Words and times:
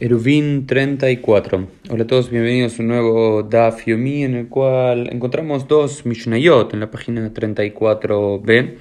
Eruvin 0.00 0.66
34. 0.66 1.68
Hola 1.88 2.02
a 2.02 2.06
todos, 2.08 2.28
bienvenidos 2.28 2.78
a 2.78 2.82
un 2.82 2.88
nuevo 2.88 3.44
Daf 3.44 3.86
Yomi 3.86 4.24
en 4.24 4.34
el 4.34 4.48
cual 4.48 5.08
encontramos 5.12 5.68
dos 5.68 6.04
Mishnayot 6.04 6.74
en 6.74 6.80
la 6.80 6.90
página 6.90 7.32
34b 7.32 8.74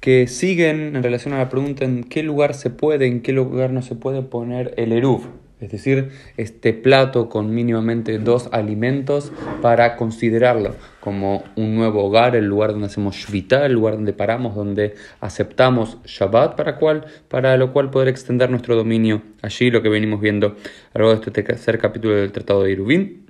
que 0.00 0.26
siguen 0.26 0.96
en 0.96 1.02
relación 1.02 1.32
a 1.32 1.38
la 1.38 1.48
pregunta 1.48 1.86
en 1.86 2.04
qué 2.04 2.22
lugar 2.22 2.52
se 2.52 2.68
puede, 2.68 3.06
en 3.06 3.22
qué 3.22 3.32
lugar 3.32 3.70
no 3.70 3.80
se 3.80 3.94
puede 3.94 4.20
poner 4.20 4.74
el 4.76 4.92
Eruv 4.92 5.22
es 5.60 5.70
decir, 5.70 6.08
este 6.38 6.72
plato 6.72 7.28
con 7.28 7.54
mínimamente 7.54 8.18
dos 8.18 8.48
alimentos 8.52 9.30
para 9.60 9.96
considerarlo 9.96 10.74
como 11.00 11.44
un 11.56 11.74
nuevo 11.74 12.04
hogar, 12.04 12.36
el 12.36 12.44
lugar 12.44 12.72
donde 12.72 12.86
hacemos 12.86 13.16
Shvita, 13.16 13.66
el 13.66 13.72
lugar 13.72 13.94
donde 13.94 14.12
paramos, 14.12 14.54
donde 14.54 14.94
aceptamos 15.20 15.98
Shabbat, 16.04 16.56
para, 16.56 16.76
cual, 16.76 17.06
para 17.28 17.56
lo 17.56 17.72
cual 17.72 17.90
poder 17.90 18.08
extender 18.08 18.50
nuestro 18.50 18.76
dominio. 18.76 19.22
Allí 19.42 19.70
lo 19.70 19.82
que 19.82 19.88
venimos 19.88 20.20
viendo 20.20 20.48
a 20.48 20.98
lo 20.98 21.06
largo 21.06 21.20
de 21.20 21.30
este 21.30 21.42
tercer 21.42 21.78
capítulo 21.78 22.14
del 22.14 22.32
Tratado 22.32 22.62
de 22.62 22.72
Irubín. 22.72 23.26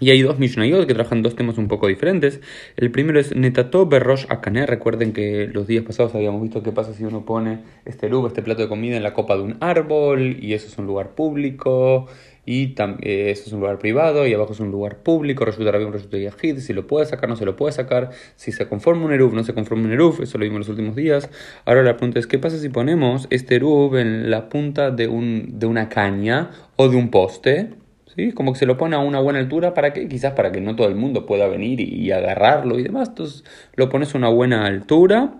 Y 0.00 0.10
hay 0.10 0.22
dos 0.22 0.40
Mishnayot 0.40 0.86
que 0.86 0.94
trabajan 0.94 1.22
dos 1.22 1.36
temas 1.36 1.56
un 1.56 1.68
poco 1.68 1.86
diferentes. 1.86 2.40
El 2.76 2.90
primero 2.90 3.20
es 3.20 3.34
Netato 3.36 3.86
Berrosh 3.86 4.26
Akané. 4.28 4.66
Recuerden 4.66 5.12
que 5.12 5.46
los 5.46 5.68
días 5.68 5.84
pasados 5.84 6.14
habíamos 6.16 6.42
visto 6.42 6.64
qué 6.64 6.72
pasa 6.72 6.92
si 6.94 7.04
uno 7.04 7.24
pone 7.24 7.60
este 7.84 8.08
lugo, 8.08 8.26
este 8.26 8.42
plato 8.42 8.62
de 8.62 8.68
comida 8.68 8.96
en 8.96 9.04
la 9.04 9.14
copa 9.14 9.36
de 9.36 9.42
un 9.42 9.56
árbol 9.60 10.36
y 10.40 10.54
eso 10.54 10.66
es 10.66 10.76
un 10.78 10.86
lugar 10.86 11.10
público 11.14 12.08
y 12.46 12.74
eh, 13.02 13.30
eso 13.30 13.44
es 13.46 13.52
un 13.52 13.60
lugar 13.60 13.78
privado 13.78 14.26
y 14.26 14.34
abajo 14.34 14.52
es 14.52 14.60
un 14.60 14.70
lugar 14.70 14.98
público, 14.98 15.44
resultará 15.44 15.78
bien 15.78 15.92
de 15.92 16.22
Yahid, 16.22 16.58
si 16.58 16.72
lo 16.72 16.86
puede 16.86 17.06
sacar, 17.06 17.28
no 17.28 17.36
se 17.36 17.44
lo 17.44 17.56
puede 17.56 17.72
sacar, 17.72 18.10
si 18.36 18.52
se 18.52 18.68
conforma 18.68 19.06
un 19.06 19.12
Eruv, 19.12 19.32
no 19.34 19.44
se 19.44 19.54
conforma 19.54 19.84
un 19.84 19.92
Eruv, 19.92 20.22
eso 20.22 20.38
lo 20.38 20.44
vimos 20.44 20.56
en 20.56 20.60
los 20.60 20.68
últimos 20.68 20.96
días. 20.96 21.30
Ahora 21.64 21.82
la 21.82 21.96
pregunta 21.96 22.18
es, 22.18 22.26
¿qué 22.26 22.38
pasa 22.38 22.58
si 22.58 22.68
ponemos 22.68 23.26
este 23.30 23.56
Eruv 23.56 23.96
en 23.96 24.30
la 24.30 24.48
punta 24.48 24.90
de, 24.90 25.08
un, 25.08 25.58
de 25.58 25.66
una 25.66 25.88
caña 25.88 26.50
o 26.76 26.88
de 26.88 26.96
un 26.96 27.10
poste? 27.10 27.70
¿sí? 28.16 28.32
Como 28.32 28.52
que 28.52 28.58
se 28.58 28.66
lo 28.66 28.76
pone 28.76 28.96
a 28.96 28.98
una 28.98 29.20
buena 29.20 29.38
altura 29.38 29.74
para 29.74 29.92
que, 29.92 30.08
quizás 30.08 30.32
para 30.32 30.52
que 30.52 30.60
no 30.60 30.76
todo 30.76 30.88
el 30.88 30.94
mundo 30.94 31.26
pueda 31.26 31.48
venir 31.48 31.80
y, 31.80 32.10
agarrarlo 32.12 32.78
y 32.78 32.82
demás. 32.82 33.08
Entonces 33.08 33.44
lo 33.74 33.88
pones 33.88 34.14
a 34.14 34.18
una 34.18 34.28
buena 34.28 34.66
altura. 34.66 35.34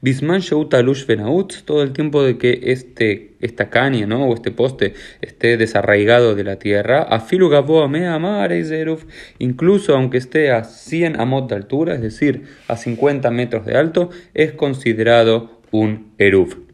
Bisman 0.00 0.40
Sheuta 0.40 0.82
Fenaut, 1.06 1.64
todo 1.64 1.82
el 1.82 1.92
tiempo 1.92 2.22
de 2.22 2.38
que 2.38 2.60
este, 2.64 3.34
esta 3.40 3.70
caña 3.70 4.06
¿no? 4.06 4.26
o 4.26 4.34
este 4.34 4.50
poste 4.50 4.94
esté 5.20 5.56
desarraigado 5.56 6.34
de 6.34 6.44
la 6.44 6.58
tierra, 6.58 7.02
Afilu 7.02 7.50
incluso 9.38 9.94
aunque 9.94 10.18
esté 10.18 10.50
a 10.50 10.64
100 10.64 11.20
amot 11.20 11.48
de 11.48 11.56
altura, 11.56 11.94
es 11.94 12.02
decir, 12.02 12.44
a 12.68 12.76
50 12.76 13.30
metros 13.30 13.66
de 13.66 13.76
alto, 13.76 14.10
es 14.34 14.52
considerado 14.52 15.60
un 15.70 16.12
Eruf. 16.18 16.67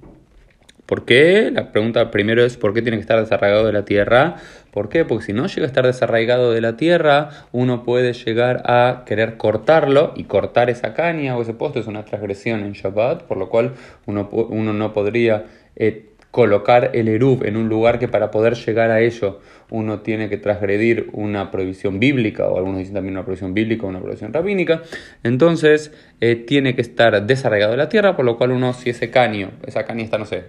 ¿Por 0.86 1.06
qué? 1.06 1.50
La 1.50 1.72
pregunta 1.72 2.10
primero 2.10 2.44
es 2.44 2.58
¿por 2.58 2.74
qué 2.74 2.82
tiene 2.82 2.98
que 2.98 3.02
estar 3.02 3.18
desarraigado 3.18 3.64
de 3.64 3.72
la 3.72 3.86
tierra? 3.86 4.36
¿Por 4.70 4.90
qué? 4.90 5.04
Porque 5.04 5.26
si 5.26 5.32
no 5.32 5.46
llega 5.46 5.62
a 5.62 5.66
estar 5.66 5.86
desarraigado 5.86 6.52
de 6.52 6.60
la 6.60 6.76
tierra, 6.76 7.30
uno 7.52 7.84
puede 7.84 8.12
llegar 8.12 8.62
a 8.66 9.04
querer 9.06 9.38
cortarlo 9.38 10.12
y 10.14 10.24
cortar 10.24 10.68
esa 10.68 10.92
caña 10.92 11.36
o 11.36 11.42
ese 11.42 11.54
poste 11.54 11.80
es 11.80 11.86
una 11.86 12.04
transgresión 12.04 12.64
en 12.64 12.72
Shabbat, 12.72 13.22
por 13.22 13.38
lo 13.38 13.48
cual 13.48 13.72
uno, 14.04 14.28
uno 14.30 14.72
no 14.74 14.92
podría 14.92 15.44
eh, 15.76 16.10
colocar 16.34 16.90
el 16.94 17.06
Eruv 17.06 17.44
en 17.44 17.56
un 17.56 17.68
lugar 17.68 18.00
que 18.00 18.08
para 18.08 18.32
poder 18.32 18.54
llegar 18.54 18.90
a 18.90 19.00
ello 19.00 19.38
uno 19.70 20.00
tiene 20.00 20.28
que 20.28 20.36
transgredir 20.36 21.10
una 21.12 21.52
prohibición 21.52 22.00
bíblica, 22.00 22.48
o 22.48 22.58
algunos 22.58 22.80
dicen 22.80 22.94
también 22.94 23.14
una 23.14 23.22
prohibición 23.22 23.54
bíblica 23.54 23.86
o 23.86 23.88
una 23.88 24.00
prohibición 24.00 24.32
rabínica, 24.32 24.82
entonces 25.22 25.92
eh, 26.20 26.34
tiene 26.34 26.74
que 26.74 26.80
estar 26.80 27.24
desarraigado 27.24 27.70
de 27.70 27.76
la 27.78 27.88
tierra, 27.88 28.16
por 28.16 28.24
lo 28.24 28.36
cual 28.36 28.50
uno, 28.50 28.72
si 28.72 28.90
ese 28.90 29.10
caño, 29.10 29.52
esa 29.64 29.84
caña 29.84 30.02
está, 30.02 30.18
no 30.18 30.26
sé, 30.26 30.42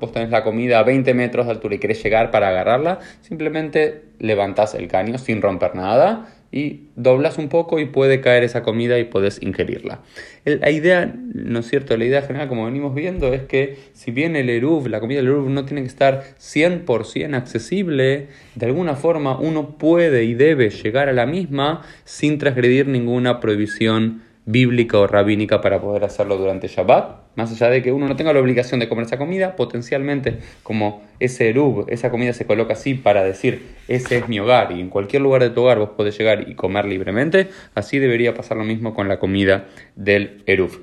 vos 0.00 0.12
tenés 0.12 0.30
la 0.30 0.42
comida 0.42 0.78
a 0.78 0.82
20 0.82 1.12
metros 1.12 1.44
de 1.44 1.52
altura 1.52 1.74
y 1.74 1.78
querés 1.78 2.02
llegar 2.02 2.30
para 2.30 2.48
agarrarla, 2.48 3.00
simplemente 3.20 4.04
levantás 4.18 4.74
el 4.76 4.88
caño 4.88 5.18
sin 5.18 5.42
romper 5.42 5.74
nada 5.74 6.37
y 6.50 6.84
doblas 6.96 7.36
un 7.36 7.48
poco 7.48 7.78
y 7.78 7.86
puede 7.86 8.20
caer 8.20 8.42
esa 8.42 8.62
comida 8.62 8.98
y 8.98 9.04
puedes 9.04 9.42
ingerirla. 9.42 10.00
La 10.44 10.70
idea, 10.70 11.14
¿no 11.34 11.58
es 11.58 11.68
cierto? 11.68 11.96
La 11.96 12.06
idea 12.06 12.22
general, 12.22 12.48
como 12.48 12.64
venimos 12.64 12.94
viendo, 12.94 13.34
es 13.34 13.42
que 13.42 13.76
si 13.92 14.10
bien 14.10 14.34
el 14.34 14.48
Eruv, 14.48 14.86
la 14.88 15.00
comida 15.00 15.18
del 15.18 15.26
Eruv 15.28 15.50
no 15.50 15.66
tiene 15.66 15.82
que 15.82 15.88
estar 15.88 16.24
100% 16.38 17.34
accesible, 17.34 18.28
de 18.54 18.66
alguna 18.66 18.96
forma 18.96 19.38
uno 19.38 19.76
puede 19.76 20.24
y 20.24 20.34
debe 20.34 20.70
llegar 20.70 21.08
a 21.08 21.12
la 21.12 21.26
misma 21.26 21.82
sin 22.04 22.38
transgredir 22.38 22.88
ninguna 22.88 23.40
prohibición 23.40 24.22
bíblica 24.48 24.98
o 24.98 25.06
rabínica 25.06 25.60
para 25.60 25.78
poder 25.78 26.04
hacerlo 26.04 26.38
durante 26.38 26.68
Shabbat, 26.68 27.36
más 27.36 27.52
allá 27.52 27.68
de 27.68 27.82
que 27.82 27.92
uno 27.92 28.08
no 28.08 28.16
tenga 28.16 28.32
la 28.32 28.40
obligación 28.40 28.80
de 28.80 28.88
comer 28.88 29.04
esa 29.04 29.18
comida, 29.18 29.56
potencialmente 29.56 30.38
como 30.62 31.02
ese 31.20 31.50
erub, 31.50 31.84
esa 31.88 32.10
comida 32.10 32.32
se 32.32 32.46
coloca 32.46 32.72
así 32.72 32.94
para 32.94 33.22
decir, 33.22 33.60
ese 33.88 34.16
es 34.16 34.28
mi 34.28 34.40
hogar 34.40 34.72
y 34.72 34.80
en 34.80 34.88
cualquier 34.88 35.20
lugar 35.20 35.42
de 35.42 35.50
tu 35.50 35.60
hogar 35.60 35.78
vos 35.78 35.90
podés 35.90 36.16
llegar 36.16 36.48
y 36.48 36.54
comer 36.54 36.86
libremente, 36.86 37.48
así 37.74 37.98
debería 37.98 38.32
pasar 38.32 38.56
lo 38.56 38.64
mismo 38.64 38.94
con 38.94 39.06
la 39.06 39.18
comida 39.18 39.66
del 39.96 40.42
erub. 40.46 40.82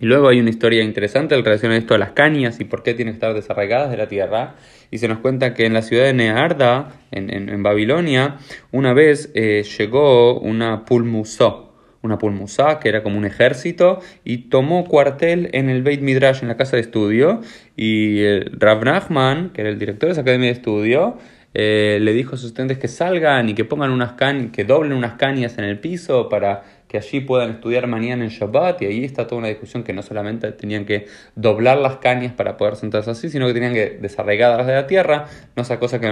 Y 0.00 0.06
luego 0.06 0.28
hay 0.28 0.40
una 0.40 0.50
historia 0.50 0.82
interesante 0.82 1.36
en 1.36 1.44
relación 1.44 1.70
a 1.70 1.76
esto 1.76 1.94
a 1.94 1.98
las 1.98 2.10
cañas 2.10 2.58
y 2.58 2.64
por 2.64 2.82
qué 2.82 2.94
tienen 2.94 3.14
que 3.14 3.18
estar 3.18 3.34
desarraigadas 3.34 3.90
de 3.92 3.96
la 3.96 4.08
tierra. 4.08 4.56
Y 4.90 4.98
se 4.98 5.06
nos 5.06 5.18
cuenta 5.18 5.54
que 5.54 5.66
en 5.66 5.72
la 5.72 5.82
ciudad 5.82 6.04
de 6.04 6.12
Nearda, 6.12 6.92
en, 7.12 7.62
Babilonia, 7.62 8.38
una 8.72 8.92
vez 8.92 9.30
eh, 9.34 9.64
llegó 9.78 10.40
una 10.40 10.84
pulmusó, 10.84 11.63
una 12.04 12.18
pulmusá, 12.18 12.78
que 12.80 12.88
era 12.88 13.02
como 13.02 13.18
un 13.18 13.24
ejército, 13.24 14.00
y 14.24 14.48
tomó 14.48 14.84
cuartel 14.84 15.50
en 15.52 15.70
el 15.70 15.82
Beit 15.82 16.00
Midrash, 16.00 16.42
en 16.42 16.48
la 16.48 16.56
casa 16.56 16.76
de 16.76 16.82
estudio, 16.82 17.40
y 17.76 18.20
el 18.20 18.52
Rav 18.58 18.84
Nachman, 18.84 19.50
que 19.50 19.62
era 19.62 19.70
el 19.70 19.78
director 19.78 20.08
de 20.08 20.12
esa 20.12 20.20
academia 20.20 20.48
de 20.48 20.54
estudio, 20.54 21.18
eh, 21.54 21.98
le 22.00 22.12
dijo 22.12 22.34
a 22.34 22.36
sus 22.36 22.48
estudiantes 22.48 22.78
que 22.78 22.88
salgan 22.88 23.48
y 23.48 23.54
que 23.54 23.64
pongan 23.64 23.92
unas 23.92 24.12
cañas, 24.12 24.50
que 24.52 24.64
doblen 24.64 24.92
unas 24.92 25.14
cañas 25.14 25.56
en 25.56 25.64
el 25.64 25.78
piso 25.78 26.28
para 26.28 26.64
que 26.88 26.98
allí 26.98 27.20
puedan 27.20 27.50
estudiar 27.50 27.86
mañana 27.86 28.24
en 28.24 28.30
Shabbat. 28.30 28.82
Y 28.82 28.86
ahí 28.86 29.04
está 29.04 29.26
toda 29.26 29.38
una 29.38 29.48
discusión 29.48 29.84
que 29.84 29.92
no 29.92 30.02
solamente 30.02 30.50
tenían 30.52 30.84
que 30.84 31.06
doblar 31.36 31.78
las 31.78 31.96
cañas 31.96 32.32
para 32.32 32.56
poder 32.56 32.76
sentarse 32.76 33.10
así, 33.10 33.30
sino 33.30 33.46
que 33.46 33.52
tenían 33.52 33.72
que 33.72 33.98
desarraigarlas 34.00 34.66
de 34.66 34.74
la 34.74 34.86
tierra, 34.86 35.26
no 35.56 35.62
esa 35.62 35.78
cosa 35.78 36.00
que 36.00 36.08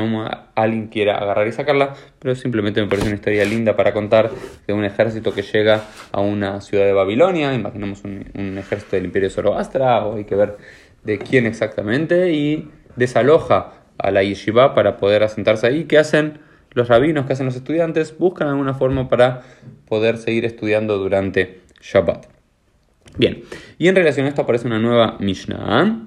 alguien 0.54 0.88
quiera 0.88 1.18
agarrar 1.18 1.46
y 1.46 1.52
sacarla, 1.52 1.94
pero 2.18 2.34
simplemente 2.34 2.80
me 2.80 2.88
parece 2.88 3.08
una 3.08 3.16
historia 3.16 3.44
linda 3.44 3.76
para 3.76 3.92
contar 3.92 4.30
de 4.66 4.72
un 4.72 4.84
ejército 4.84 5.32
que 5.32 5.42
llega 5.42 5.82
a 6.10 6.20
una 6.20 6.60
ciudad 6.60 6.84
de 6.84 6.92
Babilonia, 6.92 7.52
imaginamos 7.52 8.02
un, 8.04 8.58
ejército 8.58 8.96
del 8.96 9.06
imperio 9.06 9.30
Zoroastra, 9.30 10.04
o 10.04 10.16
hay 10.16 10.24
que 10.24 10.34
ver 10.34 10.56
de 11.04 11.18
quién 11.18 11.46
exactamente, 11.46 12.32
y 12.32 12.68
desaloja 12.96 13.81
a 13.98 14.10
la 14.10 14.22
yeshiva 14.22 14.74
para 14.74 14.96
poder 14.96 15.22
asentarse 15.22 15.66
ahí. 15.66 15.84
¿Qué 15.84 15.98
hacen? 15.98 16.40
los 16.74 16.88
rabinos 16.88 17.26
que 17.26 17.32
hacen 17.32 17.46
los 17.46 17.56
estudiantes 17.56 18.16
buscan 18.16 18.48
alguna 18.48 18.74
forma 18.74 19.08
para 19.08 19.42
poder 19.86 20.16
seguir 20.16 20.44
estudiando 20.44 20.98
durante 20.98 21.60
Shabbat. 21.80 22.26
Bien, 23.18 23.42
y 23.78 23.88
en 23.88 23.96
relación 23.96 24.26
a 24.26 24.30
esto 24.30 24.42
aparece 24.42 24.66
una 24.66 24.78
nueva 24.78 25.16
Mishnah, 25.20 26.06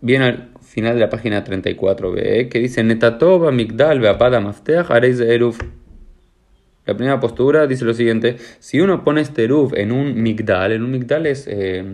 bien 0.00 0.22
al 0.22 0.48
final 0.62 0.94
de 0.94 1.00
la 1.00 1.10
página 1.10 1.44
34b, 1.44 2.48
que 2.48 2.58
dice 2.58 2.82
Netatova 2.82 3.50
Migdal 3.52 4.00
Beapada 4.00 4.40
Mafteach 4.40 4.90
Eruf. 4.90 5.60
La 6.86 6.96
primera 6.96 7.20
postura 7.20 7.66
dice 7.66 7.84
lo 7.84 7.92
siguiente: 7.92 8.36
si 8.58 8.80
uno 8.80 9.04
pone 9.04 9.20
este 9.20 9.44
Eruf 9.44 9.74
en 9.74 9.92
un 9.92 10.22
Migdal, 10.22 10.72
en 10.72 10.82
un 10.82 10.90
Migdal 10.92 11.26
es 11.26 11.46
eh, 11.46 11.84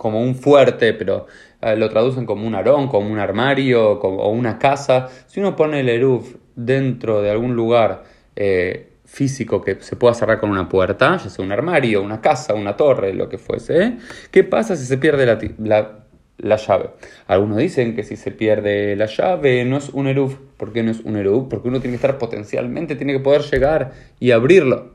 como 0.00 0.22
un 0.22 0.34
fuerte, 0.34 0.94
pero 0.94 1.26
eh, 1.60 1.76
lo 1.76 1.90
traducen 1.90 2.24
como 2.24 2.46
un 2.46 2.54
arón, 2.54 2.88
como 2.88 3.10
un 3.10 3.18
armario 3.18 4.00
o 4.00 4.30
una 4.30 4.58
casa. 4.58 5.10
Si 5.26 5.40
uno 5.40 5.54
pone 5.54 5.80
el 5.80 5.90
Eruf 5.90 6.36
dentro 6.56 7.20
de 7.20 7.30
algún 7.30 7.54
lugar 7.54 8.04
eh, 8.34 8.94
físico 9.04 9.60
que 9.60 9.76
se 9.82 9.96
pueda 9.96 10.14
cerrar 10.14 10.40
con 10.40 10.48
una 10.48 10.70
puerta, 10.70 11.18
ya 11.18 11.28
sea 11.28 11.44
un 11.44 11.52
armario, 11.52 12.00
una 12.00 12.22
casa, 12.22 12.54
una 12.54 12.78
torre, 12.78 13.12
lo 13.12 13.28
que 13.28 13.36
fuese, 13.36 13.98
¿qué 14.30 14.42
pasa 14.42 14.74
si 14.74 14.86
se 14.86 14.96
pierde 14.96 15.26
la, 15.26 16.56
llave? 16.56 16.90
Algunos 17.26 17.58
dicen 17.58 17.94
que 17.94 18.02
si 18.02 18.16
se 18.16 18.30
pierde 18.30 18.96
la 18.96 19.04
llave 19.04 19.66
no 19.66 19.76
es 19.76 19.90
un 19.90 20.06
eruf. 20.06 20.38
¿Por 20.56 20.72
qué 20.72 20.82
no 20.82 20.92
es 20.92 21.00
un 21.00 21.18
eruf? 21.18 21.46
Porque 21.50 21.68
uno 21.68 21.78
tiene 21.80 21.92
que 21.92 21.96
estar 21.96 22.16
potencialmente, 22.16 22.96
tiene 22.96 23.12
que 23.12 23.20
poder 23.20 23.42
llegar 23.42 23.92
y 24.18 24.30
abrirlo. 24.30 24.94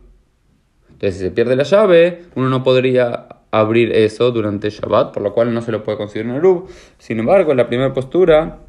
Entonces, 0.90 1.20
si 1.20 1.26
se 1.26 1.30
pierde 1.30 1.56
la 1.56 1.64
llave, 1.64 2.24
uno 2.34 2.50
no 2.50 2.64
podría 2.64 3.28
abrir 3.60 3.92
eso 3.92 4.32
durante 4.32 4.70
Shabbat, 4.70 5.14
por 5.14 5.24
lo 5.24 5.34
cual 5.34 5.54
no 5.54 5.62
se 5.62 5.72
lo 5.72 5.84
puede 5.84 5.98
considerar 5.98 6.32
un 6.32 6.38
eruf. 6.38 6.72
Sin 6.98 7.20
embargo, 7.20 7.52
en 7.52 7.58
la 7.58 7.68
primera 7.68 7.94
postura, 7.94 8.60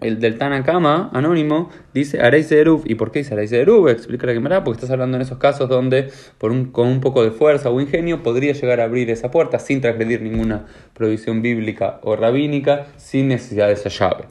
el 0.00 0.20
del 0.20 0.38
Tanakama, 0.38 1.10
anónimo, 1.12 1.70
dice 1.92 2.20
Areis 2.20 2.52
Eruf. 2.52 2.84
¿Y 2.86 2.94
por 2.94 3.10
qué 3.10 3.18
dice 3.20 3.34
Areis 3.34 3.52
Eruf? 3.52 3.90
Explica 3.90 4.26
la 4.26 4.32
Gemara, 4.32 4.62
porque 4.62 4.76
estás 4.76 4.90
hablando 4.90 5.16
en 5.16 5.22
esos 5.22 5.38
casos 5.38 5.68
donde 5.68 6.10
con 6.38 6.86
un 6.86 7.00
poco 7.00 7.24
de 7.24 7.32
fuerza 7.32 7.70
o 7.70 7.80
ingenio 7.80 8.22
podría 8.22 8.52
llegar 8.52 8.80
a 8.80 8.84
abrir 8.84 9.10
esa 9.10 9.30
puerta 9.30 9.58
sin 9.58 9.80
transgredir 9.80 10.22
ninguna 10.22 10.66
prohibición 10.94 11.42
bíblica 11.42 11.98
o 12.02 12.14
rabínica, 12.14 12.86
sin 12.96 13.28
necesidad 13.28 13.66
de 13.66 13.72
esa 13.72 13.88
llave. 13.88 14.26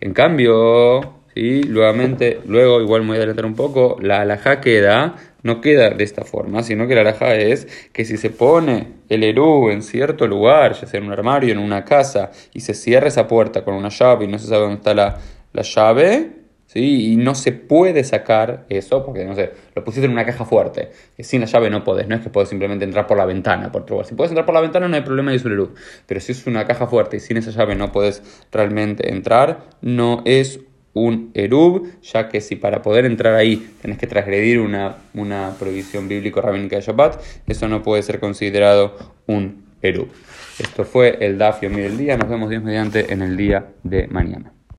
En 0.00 0.12
cambio, 0.12 1.14
y 1.34 1.62
luego 1.62 2.80
igual 2.80 3.02
me 3.02 3.08
voy 3.08 3.16
a 3.16 3.18
adelantar 3.20 3.46
un 3.46 3.54
poco, 3.54 3.96
la 4.00 4.20
alajá 4.20 4.60
queda 4.60 5.14
no 5.42 5.60
queda 5.60 5.90
de 5.90 6.04
esta 6.04 6.24
forma, 6.24 6.62
sino 6.62 6.86
que 6.86 6.94
la 6.94 7.02
alhaja 7.02 7.34
es 7.34 7.66
que 7.92 8.04
si 8.04 8.16
se 8.16 8.30
pone 8.30 8.94
el 9.08 9.24
Eru 9.24 9.70
en 9.70 9.82
cierto 9.82 10.26
lugar, 10.26 10.74
ya 10.74 10.86
sea 10.86 10.98
en 10.98 11.06
un 11.06 11.12
armario, 11.12 11.52
en 11.52 11.58
una 11.58 11.84
casa, 11.84 12.30
y 12.52 12.60
se 12.60 12.74
cierra 12.74 13.08
esa 13.08 13.26
puerta 13.26 13.64
con 13.64 13.74
una 13.74 13.88
llave 13.88 14.24
y 14.24 14.28
no 14.28 14.38
se 14.38 14.46
sabe 14.46 14.62
dónde 14.62 14.76
está 14.76 14.94
la, 14.94 15.18
la 15.52 15.62
llave, 15.62 16.38
¿sí? 16.66 17.12
y 17.12 17.16
no 17.16 17.34
se 17.34 17.52
puede 17.52 18.04
sacar 18.04 18.66
eso, 18.68 19.04
porque 19.04 19.24
no 19.24 19.34
sé, 19.34 19.50
lo 19.74 19.84
pusiste 19.84 20.06
en 20.06 20.12
una 20.12 20.24
caja 20.24 20.44
fuerte, 20.44 20.90
sin 21.18 21.40
la 21.40 21.46
llave 21.46 21.70
no 21.70 21.82
podés, 21.82 22.06
no 22.06 22.14
es 22.14 22.20
que 22.20 22.30
podés 22.30 22.48
simplemente 22.48 22.84
entrar 22.84 23.06
por 23.06 23.16
la 23.16 23.24
ventana, 23.24 23.72
por 23.72 23.84
Si 24.06 24.14
puedes 24.14 24.30
entrar 24.30 24.46
por 24.46 24.54
la 24.54 24.60
ventana 24.60 24.86
no 24.86 24.96
hay 24.96 25.02
problema 25.02 25.32
de 25.32 25.38
Luz, 25.38 25.70
pero 26.06 26.20
si 26.20 26.32
es 26.32 26.46
una 26.46 26.66
caja 26.66 26.86
fuerte 26.86 27.16
y 27.16 27.20
sin 27.20 27.36
esa 27.36 27.50
llave 27.50 27.74
no 27.74 27.90
puedes 27.90 28.22
realmente 28.52 29.10
entrar, 29.10 29.66
no 29.80 30.22
es 30.24 30.60
un 30.94 31.30
erub, 31.34 31.88
ya 32.02 32.28
que 32.28 32.40
si 32.40 32.56
para 32.56 32.82
poder 32.82 33.04
entrar 33.04 33.34
ahí 33.34 33.70
tenés 33.80 33.98
que 33.98 34.06
transgredir 34.06 34.60
una, 34.60 34.96
una 35.14 35.54
prohibición 35.58 36.08
bíblico-rabínica 36.08 36.76
de 36.76 36.82
Shabbat, 36.82 37.22
eso 37.46 37.68
no 37.68 37.82
puede 37.82 38.02
ser 38.02 38.20
considerado 38.20 38.96
un 39.26 39.64
erub. 39.82 40.08
Esto 40.58 40.84
fue 40.84 41.18
el 41.20 41.38
Daf 41.38 41.60
del 41.60 41.96
día, 41.96 42.16
nos 42.16 42.28
vemos 42.28 42.50
Dios 42.50 42.62
mediante 42.62 43.12
en 43.12 43.22
el 43.22 43.36
día 43.36 43.66
de 43.84 44.08
mañana. 44.08 44.52